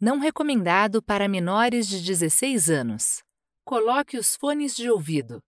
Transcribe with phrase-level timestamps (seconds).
[0.00, 3.24] Não recomendado para menores de 16 anos.
[3.64, 5.42] Coloque os fones de ouvido.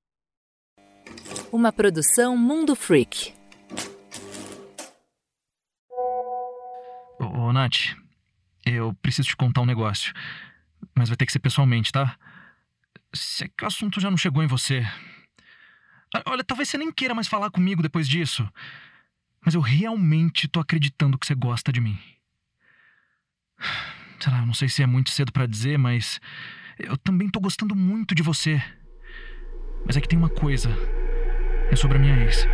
[1.53, 3.33] Uma produção Mundo Freak.
[7.21, 7.97] Ô, Nath,
[8.67, 10.13] eu preciso te contar um negócio.
[10.97, 12.19] Mas vai ter que ser pessoalmente, tá?
[13.15, 14.83] Se é que o assunto já não chegou em você.
[16.13, 18.51] Ah, Olha, talvez você nem queira mais falar comigo depois disso.
[19.47, 21.97] Mas eu realmente tô acreditando que você gosta de mim.
[24.23, 26.21] Sei lá, não sei se é muito cedo pra dizer, mas
[26.79, 28.63] eu também tô gostando muito de você.
[29.85, 30.69] Mas é que tem uma coisa.
[31.71, 32.47] É sobre a minha ex.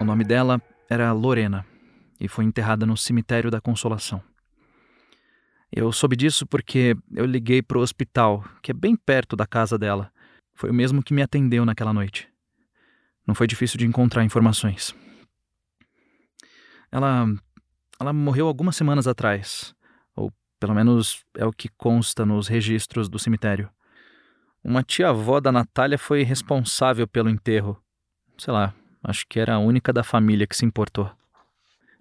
[0.00, 0.60] O nome dela
[0.90, 1.64] era Lorena
[2.20, 4.22] e foi enterrada no cemitério da Consolação.
[5.70, 10.10] Eu soube disso porque eu liguei pro hospital, que é bem perto da casa dela.
[10.54, 12.28] Foi o mesmo que me atendeu naquela noite.
[13.26, 14.94] Não foi difícil de encontrar informações.
[16.90, 17.26] Ela.
[18.00, 19.74] Ela morreu algumas semanas atrás.
[20.14, 23.70] Ou pelo menos é o que consta nos registros do cemitério.
[24.62, 27.80] Uma tia-avó da Natália foi responsável pelo enterro.
[28.36, 31.10] Sei lá, acho que era a única da família que se importou.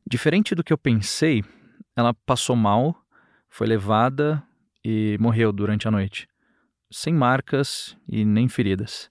[0.07, 1.43] Diferente do que eu pensei,
[1.95, 2.95] ela passou mal,
[3.47, 4.43] foi levada
[4.83, 6.27] e morreu durante a noite.
[6.91, 9.09] Sem marcas e nem feridas.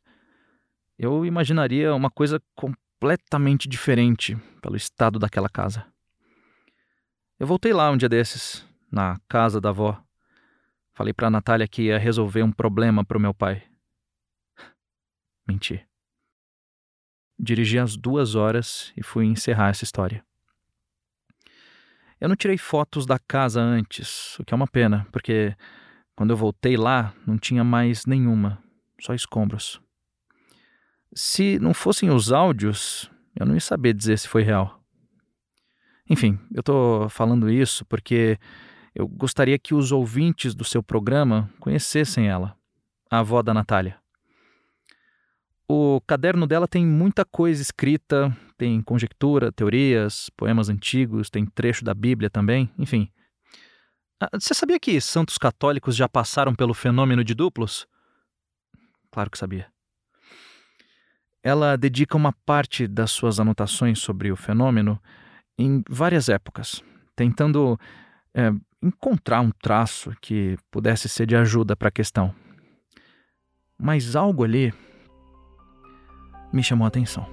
[0.99, 5.94] Eu imaginaria uma coisa completamente diferente pelo estado daquela casa.
[7.39, 10.01] Eu voltei lá um dia desses, na casa da avó.
[10.93, 13.65] Falei pra Natália que ia resolver um problema pro meu pai.
[15.47, 15.85] Menti.
[17.37, 20.25] Dirigi as duas horas e fui encerrar essa história.
[22.21, 25.57] Eu não tirei fotos da casa antes, o que é uma pena, porque
[26.15, 28.63] quando eu voltei lá não tinha mais nenhuma,
[29.01, 29.81] só escombros.
[31.13, 34.84] Se não fossem os áudios, eu não ia saber dizer se foi real.
[36.09, 38.39] Enfim, eu tô falando isso porque
[38.95, 42.57] eu gostaria que os ouvintes do seu programa conhecessem ela,
[43.11, 43.99] a avó da Natália.
[45.67, 51.95] O caderno dela tem muita coisa escrita, tem conjectura, teorias, poemas antigos, tem trecho da
[51.95, 53.11] Bíblia também, enfim.
[54.21, 57.89] Ah, Você sabia que santos católicos já passaram pelo fenômeno de duplos?
[59.11, 59.73] Claro que sabia.
[61.43, 65.01] Ela dedica uma parte das suas anotações sobre o fenômeno
[65.59, 66.83] em várias épocas,
[67.15, 67.79] tentando
[68.35, 72.35] é, encontrar um traço que pudesse ser de ajuda para a questão.
[73.79, 74.73] Mas algo ali
[76.53, 77.27] me chamou a atenção.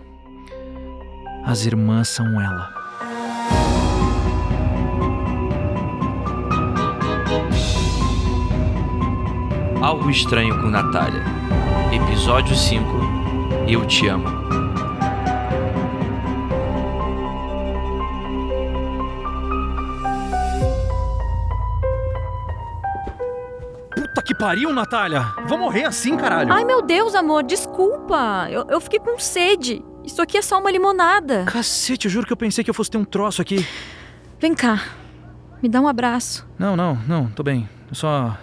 [1.46, 2.82] As irmãs são ela.
[9.82, 11.24] Algo Estranho com Natália.
[11.92, 12.86] Episódio 5
[13.68, 14.61] Eu Te Amo.
[24.42, 25.36] Pariu, Natália!
[25.46, 26.52] Vou morrer assim, caralho!
[26.52, 28.48] Ai, meu Deus, amor, desculpa.
[28.50, 29.86] Eu, eu fiquei com sede.
[30.04, 31.46] Isso aqui é só uma limonada.
[31.46, 33.64] Cacete, eu juro que eu pensei que eu fosse ter um troço aqui.
[34.40, 34.84] Vem cá.
[35.62, 36.50] Me dá um abraço.
[36.58, 37.70] Não, não, não, tô bem.
[37.88, 38.36] Eu só.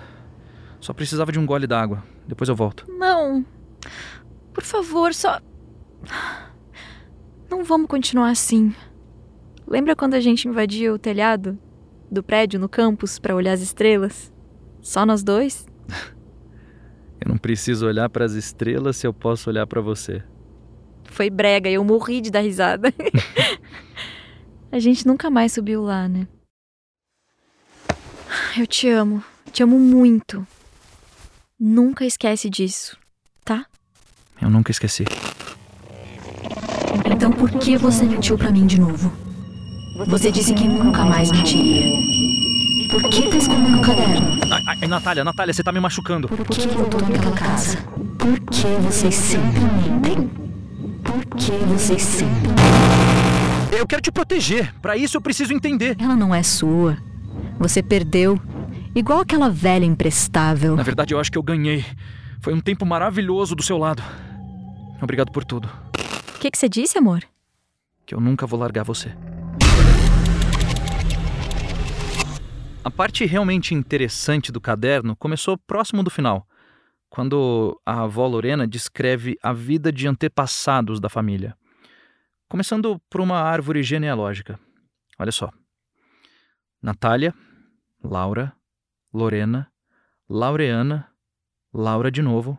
[0.80, 2.04] Só precisava de um gole d'água.
[2.28, 2.84] Depois eu volto.
[2.88, 3.44] Não.
[4.54, 5.40] Por favor, só.
[7.50, 8.72] Não vamos continuar assim.
[9.66, 11.58] Lembra quando a gente invadia o telhado
[12.08, 14.32] do prédio no campus para olhar as estrelas?
[14.80, 15.66] Só nós dois?
[17.20, 20.22] Eu não preciso olhar para as estrelas se eu posso olhar para você.
[21.04, 22.94] Foi brega e eu morri de dar risada.
[24.70, 26.28] a gente nunca mais subiu lá, né?
[28.56, 29.22] Eu te amo.
[29.52, 30.46] Te amo muito.
[31.58, 32.96] Nunca esquece disso,
[33.44, 33.66] tá?
[34.40, 35.04] Eu nunca esqueci.
[37.04, 39.12] Então por que você mentiu pra mim de novo?
[40.06, 42.17] Você disse que nunca mais mentiria.
[42.90, 44.38] Por que tá escondendo o caderno?
[44.50, 46.28] Ai, ai, Natália, Natália, você tá me machucando.
[46.28, 47.78] Por que voltou naquela casa?
[48.18, 50.30] Por que vocês sempre mentem?
[51.04, 52.50] Por que vocês sempre.
[53.76, 54.74] Eu quero te proteger.
[54.80, 55.96] Para isso eu preciso entender.
[56.00, 56.96] Ela não é sua.
[57.58, 58.40] Você perdeu.
[58.94, 60.74] Igual aquela velha imprestável.
[60.74, 61.84] Na verdade, eu acho que eu ganhei.
[62.40, 64.02] Foi um tempo maravilhoso do seu lado.
[65.00, 65.68] Obrigado por tudo.
[66.34, 67.22] O que, que você disse, amor?
[68.06, 69.12] Que eu nunca vou largar você.
[72.84, 76.46] A parte realmente interessante do caderno começou próximo do final,
[77.10, 81.56] quando a avó Lorena descreve a vida de antepassados da família.
[82.48, 84.58] Começando por uma árvore genealógica.
[85.18, 85.50] Olha só.
[86.80, 87.34] Natália,
[88.02, 88.54] Laura,
[89.12, 89.70] Lorena,
[90.28, 91.10] Laureana,
[91.72, 92.58] Laura de novo,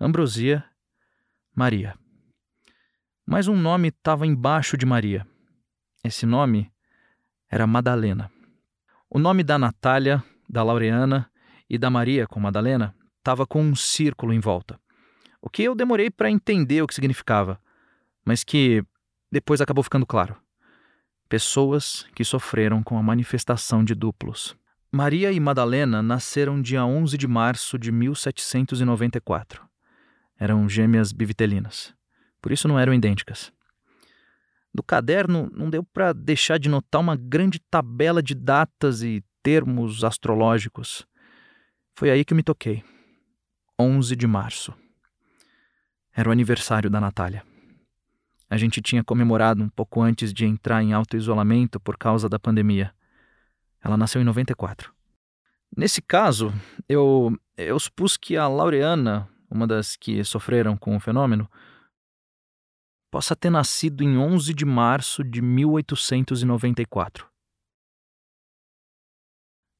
[0.00, 0.64] Ambrosia,
[1.54, 1.94] Maria.
[3.24, 5.26] Mas um nome estava embaixo de Maria.
[6.04, 6.70] Esse nome
[7.48, 8.30] era Madalena.
[9.08, 11.30] O nome da Natália, da Laureana
[11.70, 14.80] e da Maria com Madalena estava com um círculo em volta.
[15.40, 17.60] O que eu demorei para entender o que significava,
[18.24, 18.84] mas que
[19.30, 20.36] depois acabou ficando claro.
[21.28, 24.56] Pessoas que sofreram com a manifestação de duplos.
[24.90, 29.62] Maria e Madalena nasceram dia 11 de março de 1794.
[30.38, 31.94] Eram gêmeas bivitelinas.
[32.42, 33.52] Por isso não eram idênticas.
[34.76, 40.04] Do caderno não deu para deixar de notar uma grande tabela de datas e termos
[40.04, 41.06] astrológicos.
[41.94, 42.84] Foi aí que me toquei.
[43.80, 44.74] 11 de março.
[46.14, 47.42] Era o aniversário da Natália.
[48.50, 52.92] A gente tinha comemorado um pouco antes de entrar em auto-isolamento por causa da pandemia.
[53.82, 54.92] Ela nasceu em 94.
[55.74, 56.52] Nesse caso,
[56.86, 61.50] eu, eu supus que a Laureana, uma das que sofreram com o fenômeno,
[63.16, 67.26] possa ter nascido em 11 de março de 1894.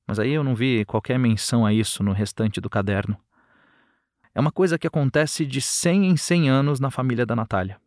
[0.09, 3.15] Mas aí eu não vi qualquer menção a isso no restante do caderno.
[4.35, 7.79] É uma coisa que acontece de 100 em 100 anos na família da Natália.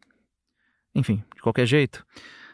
[0.93, 2.05] Enfim, de qualquer jeito,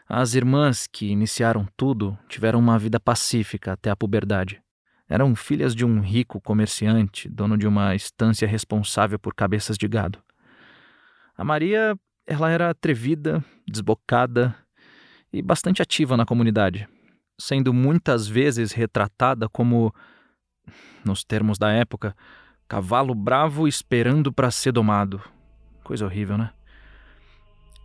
[0.08, 4.62] as irmãs que iniciaram tudo tiveram uma vida pacífica até a puberdade.
[5.06, 10.18] Eram filhas de um rico comerciante, dono de uma estância responsável por cabeças de gado.
[11.36, 11.94] A Maria,
[12.26, 14.54] ela era atrevida, desbocada
[15.32, 16.88] e bastante ativa na comunidade
[17.38, 19.94] sendo muitas vezes retratada como,
[21.04, 22.16] nos termos da época,
[22.68, 25.20] cavalo bravo esperando para ser domado.
[25.84, 26.50] Coisa horrível, né?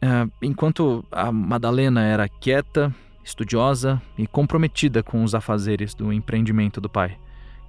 [0.01, 6.89] É, enquanto a Madalena era quieta, estudiosa e comprometida com os afazeres do empreendimento do
[6.89, 7.19] pai,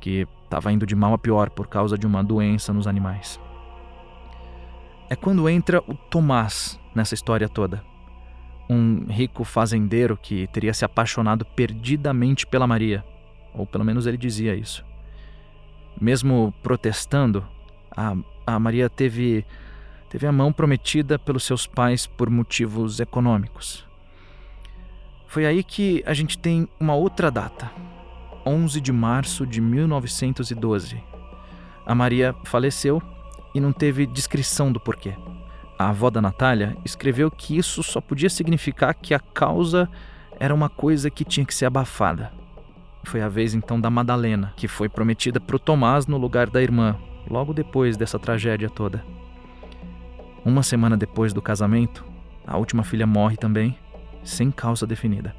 [0.00, 3.38] que estava indo de mal a pior por causa de uma doença nos animais.
[5.12, 7.84] É quando entra o Tomás nessa história toda
[8.66, 13.04] um rico fazendeiro que teria se apaixonado perdidamente pela Maria,
[13.52, 14.82] ou pelo menos ele dizia isso.
[16.00, 17.46] Mesmo protestando,
[17.94, 18.16] a,
[18.46, 19.44] a Maria teve,
[20.08, 23.86] teve a mão prometida pelos seus pais por motivos econômicos.
[25.26, 27.70] Foi aí que a gente tem uma outra data,
[28.46, 31.04] 11 de março de 1912.
[31.84, 33.02] A Maria faleceu
[33.54, 35.14] e não teve descrição do porquê
[35.82, 39.88] a avó da Natália, escreveu que isso só podia significar que a causa
[40.38, 42.32] era uma coisa que tinha que ser abafada.
[43.04, 46.62] Foi a vez então da Madalena, que foi prometida para o Tomás no lugar da
[46.62, 46.96] irmã,
[47.28, 49.04] logo depois dessa tragédia toda.
[50.44, 52.04] Uma semana depois do casamento,
[52.46, 53.76] a última filha morre também,
[54.22, 55.34] sem causa definida.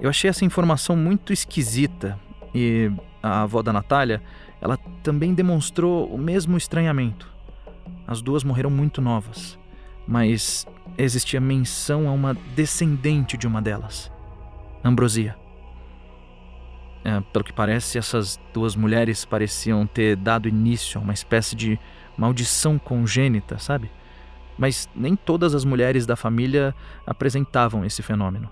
[0.00, 2.18] Eu achei essa informação muito esquisita
[2.54, 2.90] e
[3.22, 4.22] a avó da Natália,
[4.60, 7.32] ela também demonstrou o mesmo estranhamento.
[8.06, 9.58] As duas morreram muito novas,
[10.06, 10.66] mas
[10.96, 14.10] existia menção a uma descendente de uma delas,
[14.84, 15.36] Ambrosia.
[17.04, 21.78] É, pelo que parece, essas duas mulheres pareciam ter dado início a uma espécie de
[22.16, 23.90] maldição congênita, sabe?
[24.58, 26.74] Mas nem todas as mulheres da família
[27.06, 28.50] apresentavam esse fenômeno.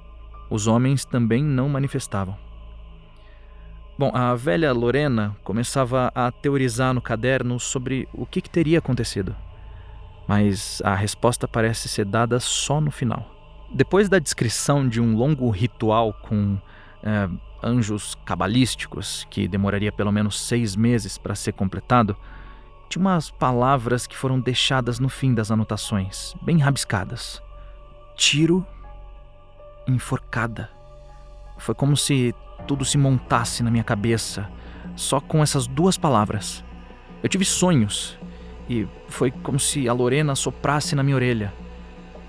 [0.48, 2.36] Os homens também não manifestavam.
[3.98, 9.36] Bom, a velha Lorena começava a teorizar no caderno sobre o que, que teria acontecido
[10.26, 13.30] mas a resposta parece ser dada só no final.
[13.72, 16.58] Depois da descrição de um longo ritual com
[17.02, 17.28] é,
[17.62, 22.16] anjos cabalísticos, que demoraria pelo menos seis meses para ser completado,
[22.88, 27.42] tinha umas palavras que foram deixadas no fim das anotações, bem rabiscadas:
[28.16, 28.64] tiro,
[29.86, 30.70] enforcada.
[31.58, 32.34] Foi como se
[32.66, 34.48] tudo se montasse na minha cabeça,
[34.96, 36.64] só com essas duas palavras.
[37.22, 38.18] Eu tive sonhos
[38.68, 41.52] e foi como se a Lorena soprasse na minha orelha.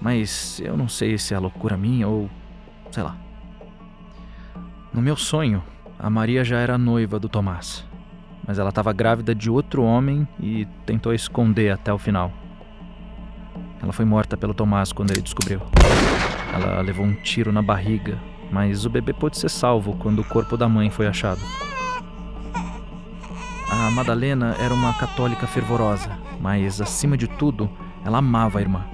[0.02, 2.30] Mas eu não sei se é loucura minha ou.
[2.92, 3.18] sei lá.
[4.94, 5.64] No meu sonho,
[6.00, 7.86] a Maria já era noiva do Tomás.
[8.48, 12.32] Mas ela estava grávida de outro homem e tentou esconder até o final.
[13.82, 15.62] Ela foi morta pelo Tomás quando ele descobriu.
[16.54, 18.18] Ela levou um tiro na barriga,
[18.52, 21.42] mas o bebê pôde ser salvo quando o corpo da mãe foi achado.
[23.70, 27.70] A Madalena era uma católica fervorosa, mas acima de tudo,
[28.04, 28.86] ela amava a irmã.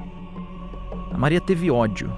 [1.14, 2.12] A Maria teve ódio,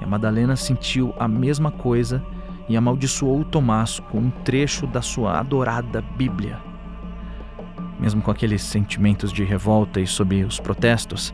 [0.00, 2.22] e a Madalena sentiu a mesma coisa
[2.68, 6.58] e amaldiçoou o Tomás com um trecho da sua adorada Bíblia.
[7.98, 11.32] Mesmo com aqueles sentimentos de revolta e sob os protestos,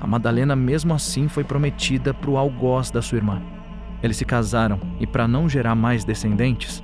[0.00, 3.42] a Madalena mesmo assim foi prometida para o algoz da sua irmã.
[4.02, 6.82] Eles se casaram e, para não gerar mais descendentes,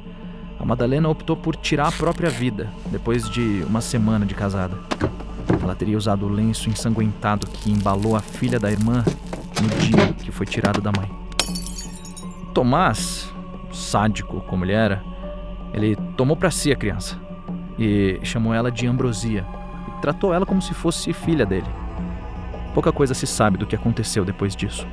[0.59, 4.77] a Madalena optou por tirar a própria vida depois de uma semana de casada.
[5.63, 9.05] Ela teria usado o lenço ensanguentado que embalou a filha da irmã
[9.61, 11.11] no dia que foi tirado da mãe.
[12.55, 13.33] Tomás,
[13.73, 15.03] sádico como ele era,
[15.73, 17.21] ele tomou para si a criança
[17.79, 19.45] e chamou ela de Ambrosia
[19.89, 21.69] e tratou ela como se fosse filha dele.
[22.73, 24.87] Pouca coisa se sabe do que aconteceu depois disso.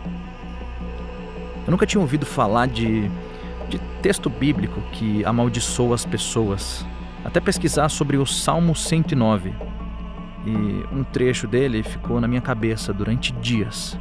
[1.66, 3.10] Eu nunca tinha ouvido falar de,
[3.70, 6.86] de texto bíblico que amaldiçoa as pessoas.
[7.24, 9.54] Até pesquisar sobre o Salmo 109.
[10.46, 10.50] E
[10.94, 13.98] um trecho dele ficou na minha cabeça durante dias.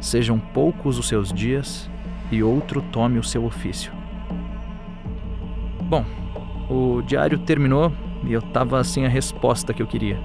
[0.00, 1.90] Sejam poucos os seus dias
[2.30, 3.92] e outro tome o seu ofício.
[5.82, 6.04] Bom,
[6.70, 7.92] o diário terminou
[8.24, 10.20] e eu tava sem a resposta que eu queria.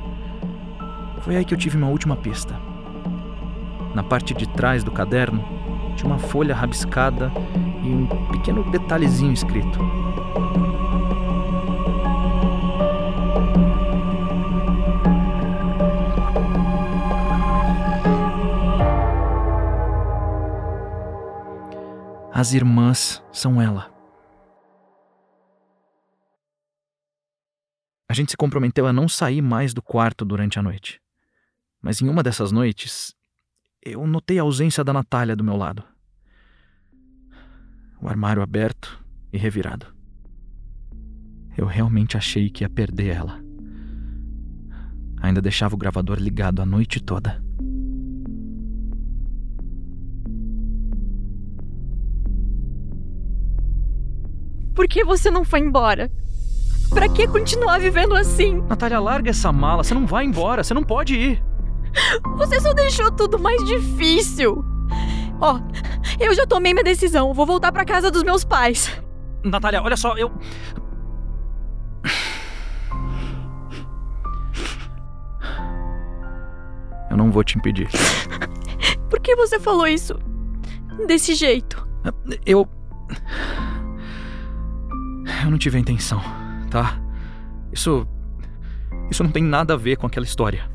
[1.21, 2.55] Foi aí que eu tive uma última pista.
[3.95, 5.62] Na parte de trás do caderno
[5.95, 7.31] tinha uma folha rabiscada
[7.83, 9.79] e um pequeno detalhezinho escrito.
[22.31, 23.89] As irmãs são ela.
[28.09, 30.99] A gente se comprometeu a não sair mais do quarto durante a noite.
[31.81, 33.15] Mas em uma dessas noites,
[33.85, 35.83] eu notei a ausência da Natália do meu lado.
[38.01, 39.87] O armário aberto e revirado.
[41.57, 43.41] Eu realmente achei que ia perder ela.
[45.21, 47.41] Ainda deixava o gravador ligado a noite toda.
[54.73, 56.11] Por que você não foi embora?
[56.89, 58.61] Pra que continuar vivendo assim?
[58.61, 59.83] Natália, larga essa mala.
[59.83, 60.63] Você não vai embora.
[60.63, 61.52] Você não pode ir.
[62.37, 64.63] Você só deixou tudo mais difícil.
[65.39, 65.59] Ó,
[66.19, 67.33] eu já tomei minha decisão.
[67.33, 68.91] Vou voltar pra casa dos meus pais.
[69.43, 70.31] Natália, olha só, eu.
[77.09, 77.87] Eu não vou te impedir.
[79.09, 80.17] Por que você falou isso?
[81.05, 81.87] Desse jeito?
[82.45, 82.67] Eu.
[85.43, 86.21] Eu não tive a intenção,
[86.71, 86.99] tá?
[87.71, 88.07] Isso.
[89.11, 90.67] Isso não tem nada a ver com aquela história.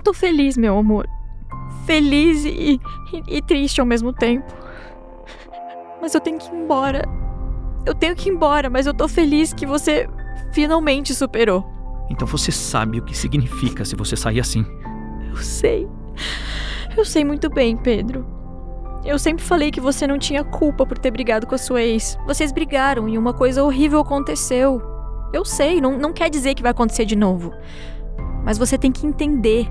[0.00, 1.06] Eu tô feliz, meu amor.
[1.84, 2.80] Feliz e,
[3.12, 4.50] e, e triste ao mesmo tempo.
[6.00, 7.06] Mas eu tenho que ir embora.
[7.84, 10.08] Eu tenho que ir embora, mas eu tô feliz que você
[10.52, 11.66] finalmente superou.
[12.08, 14.64] Então você sabe o que significa se você sair assim.
[15.28, 15.86] Eu sei.
[16.96, 18.24] Eu sei muito bem, Pedro.
[19.04, 22.18] Eu sempre falei que você não tinha culpa por ter brigado com a sua ex.
[22.26, 24.80] Vocês brigaram e uma coisa horrível aconteceu.
[25.30, 27.52] Eu sei, não, não quer dizer que vai acontecer de novo.
[28.42, 29.70] Mas você tem que entender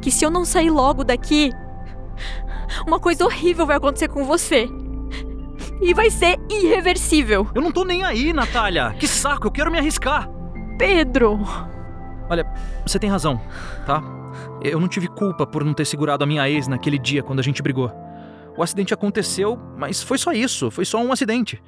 [0.00, 1.52] que se eu não sair logo daqui,
[2.86, 4.68] uma coisa horrível vai acontecer com você.
[5.80, 7.48] E vai ser irreversível.
[7.54, 8.94] Eu não tô nem aí, Natália.
[8.98, 10.28] Que saco, eu quero me arriscar.
[10.78, 11.40] Pedro!
[12.28, 12.46] Olha,
[12.86, 13.40] você tem razão,
[13.86, 14.02] tá?
[14.62, 17.42] Eu não tive culpa por não ter segurado a minha ex naquele dia quando a
[17.42, 17.90] gente brigou.
[18.56, 21.62] O acidente aconteceu, mas foi só isso, foi só um acidente.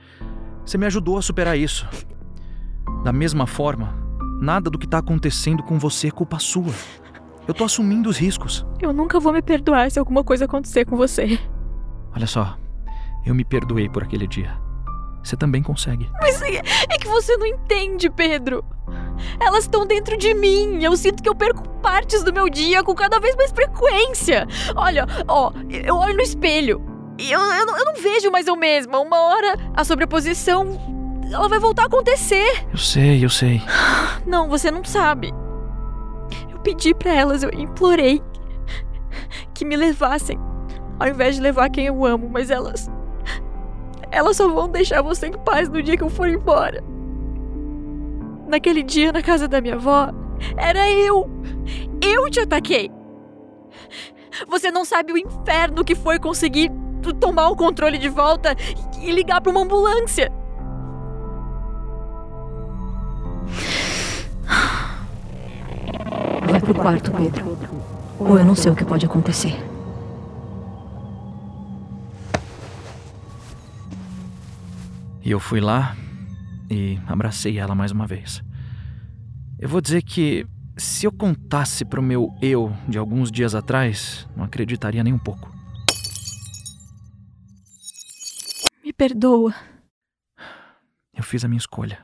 [0.64, 1.88] Você me ajudou a superar isso.
[3.02, 3.94] Da mesma forma,
[4.40, 6.72] nada do que tá acontecendo com você é culpa sua.
[7.46, 8.64] Eu tô assumindo os riscos.
[8.80, 11.38] Eu nunca vou me perdoar se alguma coisa acontecer com você.
[12.14, 12.56] Olha só,
[13.26, 14.56] eu me perdoei por aquele dia.
[15.22, 16.08] Você também consegue.
[16.20, 18.64] Mas é, é que você não entende, Pedro.
[19.40, 20.82] Elas estão dentro de mim.
[20.82, 24.46] Eu sinto que eu perco partes do meu dia com cada vez mais frequência.
[24.74, 26.82] Olha, ó, eu olho no espelho.
[27.18, 28.98] E eu, eu, não, eu não vejo mais eu mesma.
[28.98, 30.80] Uma hora a sobreposição.
[31.30, 32.66] Ela vai voltar a acontecer.
[32.72, 33.62] Eu sei, eu sei.
[34.26, 35.32] Não, você não sabe.
[36.62, 38.22] Pedi para elas, eu implorei
[39.54, 40.38] que me levassem,
[40.98, 42.90] ao invés de levar quem eu amo, mas elas.
[44.10, 46.82] Elas só vão deixar você em paz no dia que eu for embora.
[48.46, 50.10] Naquele dia na casa da minha avó,
[50.56, 51.28] era eu.
[52.00, 52.90] Eu te ataquei.
[54.48, 56.70] Você não sabe o inferno que foi conseguir
[57.20, 58.54] tomar o controle de volta
[59.00, 60.30] e ligar para uma ambulância.
[66.72, 67.58] Pro quarto, Pedro.
[68.18, 69.54] Ou eu não sei o que pode acontecer.
[75.24, 75.96] E eu fui lá
[76.70, 78.42] e abracei ela mais uma vez.
[79.58, 84.44] Eu vou dizer que se eu contasse pro meu eu de alguns dias atrás, não
[84.44, 85.52] acreditaria nem um pouco.
[88.84, 89.54] Me perdoa.
[91.14, 91.98] Eu fiz a minha escolha.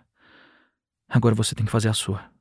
[1.09, 2.38] Agora você tem que fazer a sua.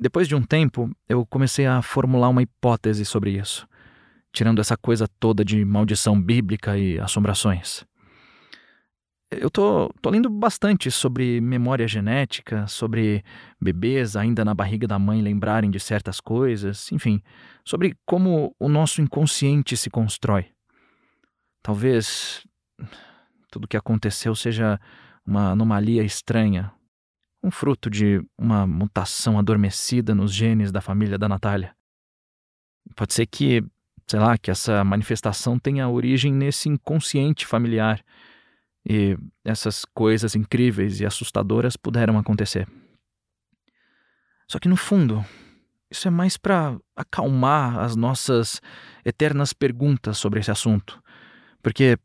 [0.00, 3.68] Depois de um tempo, eu comecei a formular uma hipótese sobre isso,
[4.32, 7.84] tirando essa coisa toda de maldição bíblica e assombrações.
[9.30, 13.22] Eu tô, tô lendo bastante sobre memória genética, sobre
[13.60, 17.22] bebês ainda na barriga da mãe lembrarem de certas coisas, enfim,
[17.62, 20.46] sobre como o nosso inconsciente se constrói.
[21.62, 22.42] Talvez
[23.50, 24.80] tudo o que aconteceu seja
[25.26, 26.72] uma anomalia estranha,
[27.42, 31.74] um fruto de uma mutação adormecida nos genes da família da Natália.
[32.94, 33.64] Pode ser que,
[34.06, 38.04] sei lá, que essa manifestação tenha origem nesse inconsciente familiar
[38.84, 42.66] e essas coisas incríveis e assustadoras puderam acontecer.
[44.48, 45.24] Só que no fundo,
[45.90, 48.60] isso é mais para acalmar as nossas
[49.04, 51.02] eternas perguntas sobre esse assunto.
[51.62, 51.98] Porque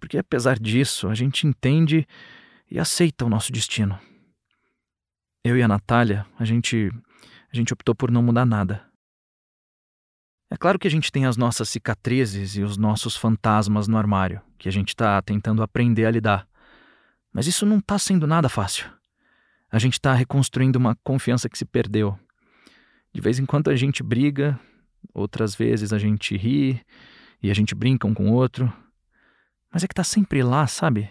[0.00, 2.08] porque apesar disso, a gente entende
[2.70, 4.00] e aceita o nosso destino.
[5.42, 6.90] Eu e a Natália, a gente
[7.50, 8.86] a gente optou por não mudar nada.
[10.50, 14.42] É claro que a gente tem as nossas cicatrizes e os nossos fantasmas no armário,
[14.58, 16.46] que a gente está tentando aprender a lidar.
[17.32, 18.90] Mas isso não está sendo nada fácil.
[19.70, 22.18] A gente está reconstruindo uma confiança que se perdeu.
[23.12, 24.60] De vez em quando a gente briga,
[25.14, 26.84] outras vezes a gente ri
[27.42, 28.70] e a gente brinca um com o outro.
[29.72, 31.10] Mas é que tá sempre lá, sabe?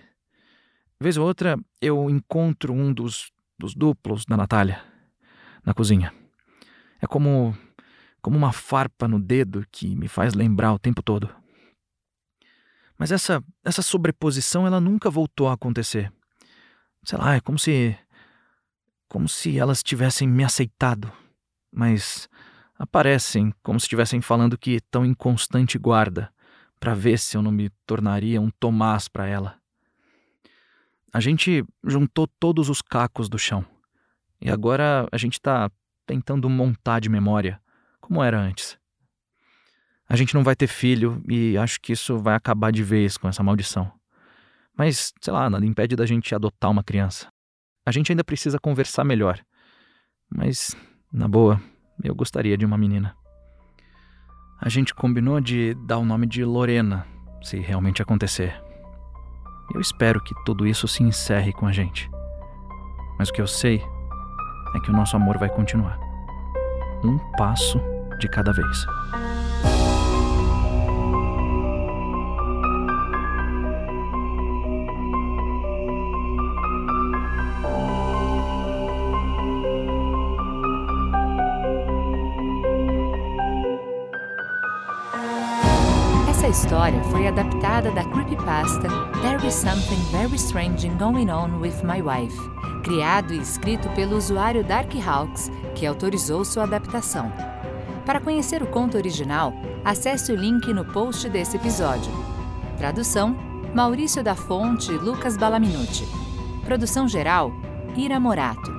[0.99, 4.81] Vez ou outra eu encontro um dos, dos duplos da Natália
[5.65, 6.13] na cozinha.
[7.01, 7.55] É como
[8.21, 11.29] como uma farpa no dedo que me faz lembrar o tempo todo.
[12.97, 16.11] Mas essa essa sobreposição ela nunca voltou a acontecer.
[17.03, 17.97] Sei lá, é como se
[19.07, 21.11] como se elas tivessem me aceitado,
[21.71, 22.29] mas
[22.77, 26.31] aparecem como se estivessem falando que estão em constante guarda
[26.79, 29.58] para ver se eu não me tornaria um Tomás para ela.
[31.11, 33.65] A gente juntou todos os cacos do chão
[34.41, 35.69] e agora a gente está
[36.05, 37.61] tentando montar de memória
[37.99, 38.77] como era antes.
[40.07, 43.27] A gente não vai ter filho e acho que isso vai acabar de vez com
[43.27, 43.91] essa maldição.
[44.75, 47.27] Mas, sei lá, nada impede da gente adotar uma criança.
[47.85, 49.39] A gente ainda precisa conversar melhor.
[50.29, 50.75] Mas,
[51.11, 51.61] na boa,
[52.03, 53.15] eu gostaria de uma menina.
[54.59, 57.05] A gente combinou de dar o nome de Lorena,
[57.43, 58.68] se realmente acontecer.
[59.73, 62.09] Eu espero que tudo isso se encerre com a gente.
[63.17, 63.83] Mas o que eu sei
[64.75, 65.99] é que o nosso amor vai continuar.
[67.03, 67.79] Um passo
[68.19, 68.85] de cada vez.
[86.49, 88.87] História foi adaptada da creepypasta
[89.21, 92.35] There is Something Very Strange Going On with My Wife,
[92.83, 97.31] criado e escrito pelo usuário Darkhawks, que autorizou sua adaptação.
[98.03, 99.53] Para conhecer o conto original,
[99.85, 102.11] acesse o link no post desse episódio.
[102.79, 103.37] Tradução:
[103.75, 106.07] Maurício da Fonte e Lucas Balaminuti.
[106.65, 107.51] Produção geral:
[107.95, 108.71] Ira Morato.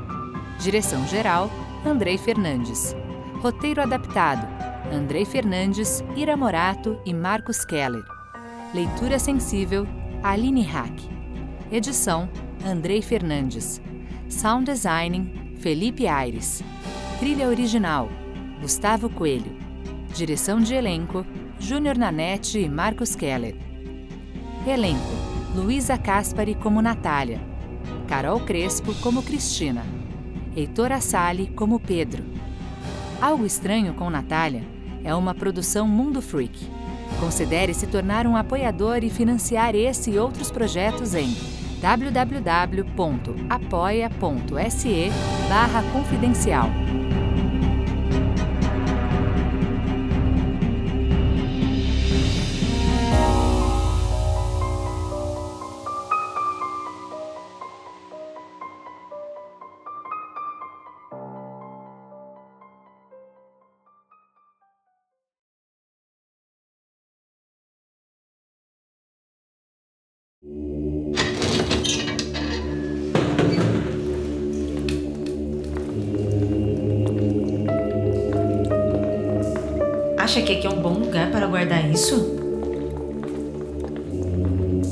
[0.58, 1.48] Direção geral:
[1.86, 2.96] Andrei Fernandes.
[3.40, 4.59] Roteiro adaptado:
[4.92, 8.02] Andrei Fernandes, Ira Morato e Marcos Keller.
[8.74, 9.86] Leitura sensível,
[10.20, 10.92] Aline Hack.
[11.70, 12.28] Edição,
[12.66, 13.80] Andrei Fernandes.
[14.28, 16.64] Sound Designing, Felipe Aires.
[17.20, 18.08] Trilha original,
[18.60, 19.56] Gustavo Coelho.
[20.12, 21.24] Direção de elenco,
[21.60, 23.56] Júnior Nanete e Marcos Keller.
[24.66, 25.14] Elenco,
[25.54, 27.40] Luísa Caspari como Natália.
[28.08, 29.86] Carol Crespo como Cristina.
[30.56, 32.24] Heitor Assali como Pedro.
[33.20, 36.58] Algo Estranho com Natália é uma produção Mundo Freak.
[37.18, 41.36] Considere se tornar um apoiador e financiar esse e outros projetos em
[41.80, 43.00] www.apoia.se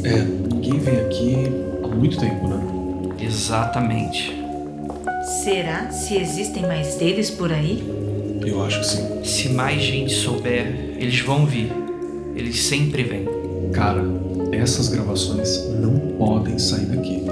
[0.04, 1.46] É, ninguém vem aqui
[1.82, 2.60] há muito tempo, né?
[3.20, 4.36] Exatamente.
[5.42, 7.82] Será se existem mais deles por aí?
[8.46, 9.24] Eu acho que sim.
[9.24, 11.72] Se mais gente souber, eles vão vir.
[12.34, 13.28] Eles sempre vêm.
[13.72, 14.04] Cara,
[14.52, 17.22] essas gravações não podem sair daqui.